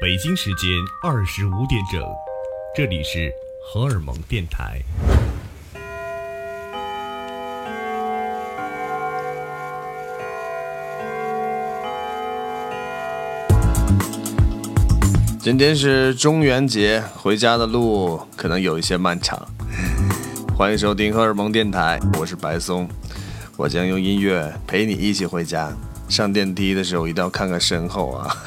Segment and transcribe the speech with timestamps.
[0.00, 0.68] 北京时间
[1.02, 2.02] 二十五点整，
[2.74, 3.32] 这里是
[3.62, 4.80] 荷尔蒙电台。
[15.38, 19.40] 今天是中元节，回家的路可能有一些漫长。
[20.56, 22.88] 欢迎收听荷尔蒙电台，我是白松，
[23.56, 25.72] 我将用音乐陪你一起回家。
[26.08, 28.36] 上电梯的时候一定要看看身后啊！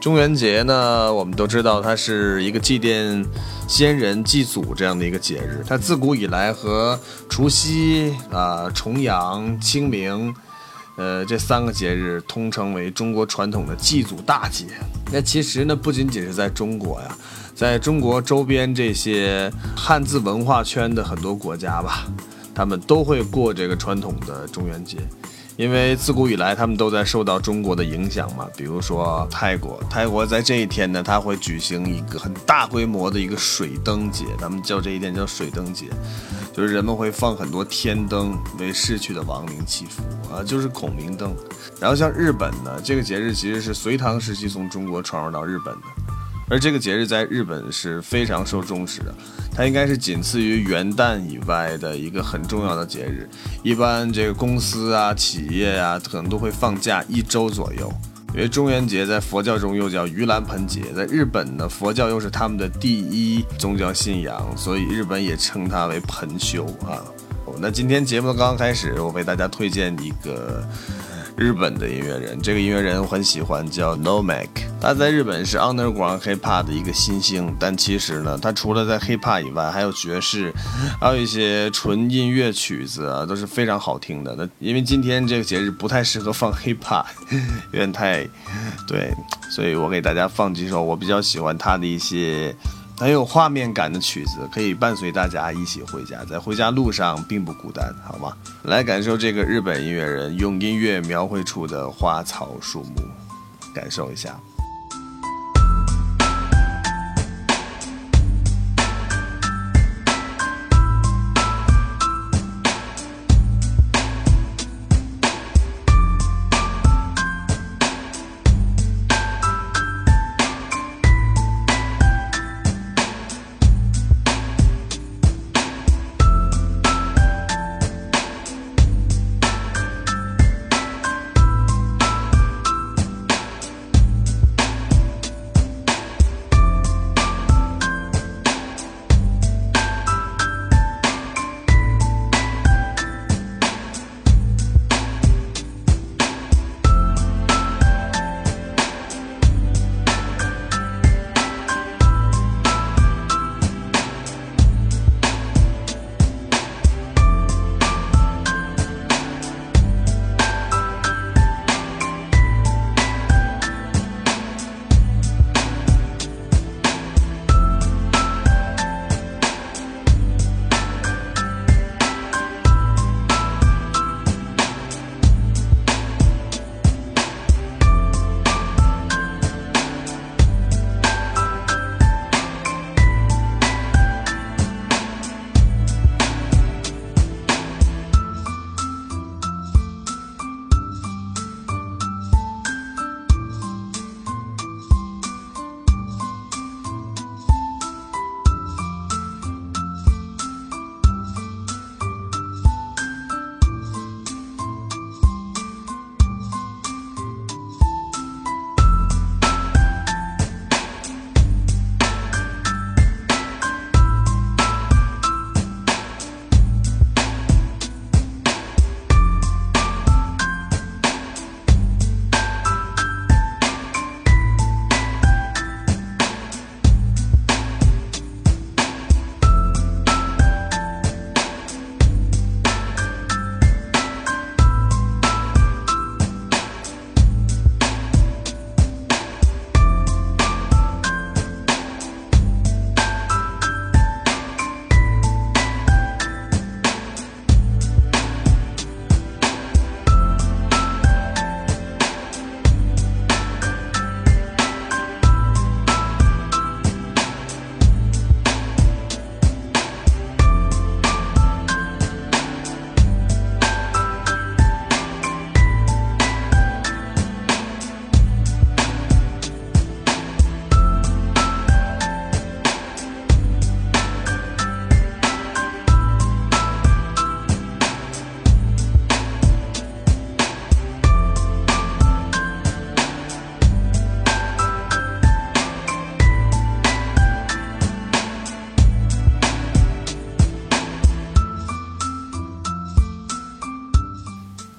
[0.00, 3.24] 中元节呢，我们都知道它是一个祭奠
[3.68, 5.62] 先人、祭祖这样的一个节日。
[5.64, 10.34] 它自古以来和除夕啊、重阳、清明。
[10.96, 14.66] 呃，这三个节日通称为中国传统的祭祖大节。
[15.10, 17.16] 那其实呢，不仅仅是在中国呀，
[17.54, 22.06] 在中国周边这些汉字文化圈的很多国家吧，
[22.54, 24.98] 他们都会过这个传统的中元节。
[25.58, 28.48] 因为自古以来，他们都在受到中国的影响嘛。
[28.56, 35.86] 比如说泰国，泰国在这一天呢，他会举行一个很大规模的一个水灯节，他们叫这一天叫水灯节，
[36.54, 40.02] 就是人们会放很多天灯为逝去的亡灵祈福
[40.34, 41.36] 啊，就是孔明灯。
[41.78, 46.11] 然后像日本呢，这个节日其实是隋唐时期从中国传入到日本的。
[46.48, 49.14] 而这个节日在日本是非常受重视的，
[49.54, 53.28] 它应该是仅次于元旦以外的一个很重要的节日。
[53.62, 57.92] 一般这个公司啊、企业啊，可能都会放假一周左右。
[58.34, 67.00] 因为中元节在佛教中又叫盂兰盆节，在日本呢，佛教又是他们的第一宗教信仰，所以日本也称它为盆休啊。
[67.58, 70.62] 那今天节目刚刚开始，我为大家推荐一个。
[71.34, 74.48] 日本的音乐人，这个音乐人我很喜欢，叫 Nomak。
[74.82, 80.52] 他在日本是 Underground Hip Hop 的一个新星，但其实呢，他除了在 Hip Hop 以外，还有爵士，
[81.00, 84.34] 还有一些纯音乐曲子啊，都是非常好听的。
[84.36, 87.06] 那因为今天这个节日不太适合放 Hip Hop，
[87.70, 88.28] 有点太
[88.88, 89.14] 对，
[89.48, 92.52] 所以我给大家放几首我比较喜欢他的一些。
[92.98, 98.32] 很有画面感的曲子，可以伴随大家一起回家，在回家路上并不孤单，好吗？
[98.64, 103.02] 来感受这个日本音乐人用音乐描绘出的花草树木，
[103.74, 104.38] 感受一下。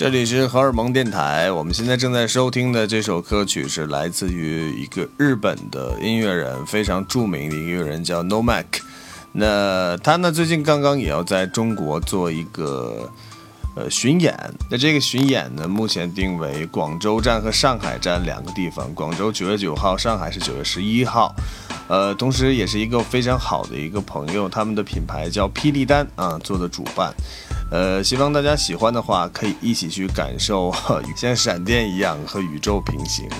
[0.00, 8.64] 这里是荷尔蒙电台，我们现在正在收听的这首歌曲是来自于一个日本的音乐人，非常著名的音乐人叫 No Mac。
[9.32, 13.12] 那他呢最近刚刚也要在中国做一个
[13.76, 14.34] 呃巡演，
[14.70, 21.34] 那这个巡演呢目前定为广州站和上海站两个地方，广州九月九号，上海是九月十一号。
[21.88, 27.12] 呃，同时也是一个非常好的一个朋友，他们的品牌叫霹雳丹啊做的主办。
[27.70, 30.74] 呃，希望大家喜欢的话，可以一起去感受
[31.16, 33.28] 像闪电一样和宇宙平行。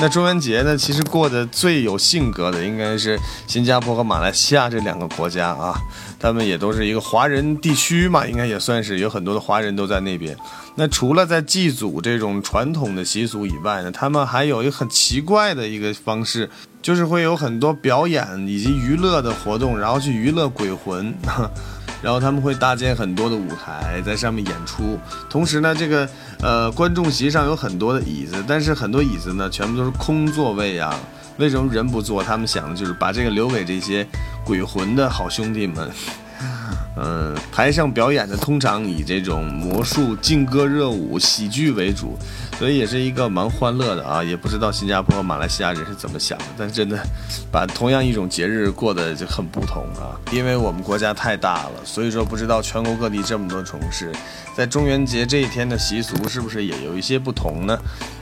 [0.00, 3.18] 那中元节呢，其实过得最有性格的应该是
[3.48, 5.74] 新加坡和马来西亚这两个国家啊，
[6.18, 10.36] 他们也都是一个华人地区嘛，应该也算是有很多的华人都在那边。
[10.74, 16.48] 那除了在祭祖这种传统的习俗以外呢，他们还有一个很奇怪的一个方式。
[16.80, 21.12] 就是会有很多表演以及娱乐的活动，然后去娱乐鬼魂，
[22.00, 24.96] 然后他们会搭建很多的舞台在上面演出。
[25.28, 26.08] 同时呢，这个
[26.40, 30.98] 呃观众席上有很多的椅子，但是很多椅子呢全部都是空座位啊。
[31.38, 32.22] 为什么人不做？
[32.22, 34.06] 他们想的就是把这个留给这些
[34.44, 35.90] 鬼魂的好兄弟们。
[36.96, 42.18] 嗯， 台上表演的通常以这种魔术、劲歌热舞、喜剧为主。
[42.58, 46.98] 所以也是一个蛮欢乐的啊，也不知道新加坡、马来西亚人是怎么想的，但真的
[47.52, 50.18] 把同样一种节日过得就很不同啊。
[50.32, 54.10] 因为我们国家太大了，所以说不知道全国各地这么多城市，
[54.56, 57.78] 在中元节这一天的习俗是不是也有一些不同呢？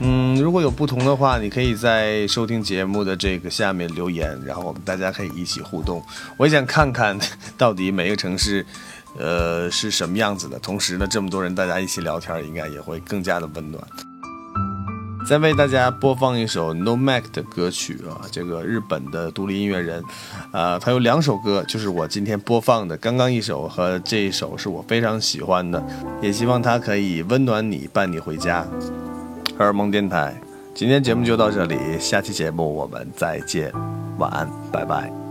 [0.00, 6.00] 嗯，如果有不同的话，你可以在收听节目的这个下面留言，然后我们大家可以一起互动。
[6.36, 7.18] 我也想看看
[7.56, 8.64] 到底每个城市，
[9.18, 10.58] 呃是什么样子的。
[10.60, 13.82] 同时呢，这么多人大家一起聊天，应该也会更加的温暖。
[15.28, 20.02] 再为大家播放一首 No Mac 的歌曲啊，这个日本的独立音乐人，
[20.52, 25.84] 啊，他有两首歌，就是我今天播放的，刚刚一首和这一首是我非常喜欢的，
[26.22, 28.64] 也希望它可以温暖你，伴你回家。
[29.58, 30.32] 荷尔蒙电台，
[30.72, 33.72] 今天节目就到这里，下期节目我们再见，
[34.16, 35.27] 晚安，拜拜。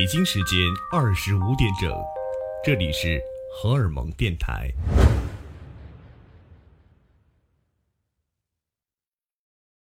[0.00, 0.58] 北京时间
[0.90, 1.92] 二十五点整，
[2.64, 3.20] 这里是
[3.52, 4.72] 荷尔蒙电台。